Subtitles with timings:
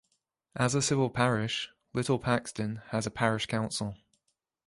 [0.55, 3.93] As a civil parish, Little Paxton has a parish council.